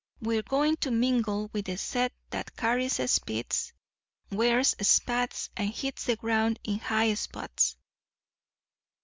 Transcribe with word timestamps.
We're 0.19 0.41
going 0.41 0.77
to 0.77 0.89
mingle 0.89 1.51
with 1.53 1.65
the 1.65 1.77
set 1.77 2.11
that 2.31 2.55
carries 2.57 2.99
a 2.99 3.07
Spitz, 3.07 3.71
wears 4.31 4.73
spats, 4.81 5.51
and 5.55 5.69
hits 5.69 6.05
the 6.05 6.15
ground 6.15 6.57
in 6.63 6.79
high 6.79 7.13
spots. 7.13 7.75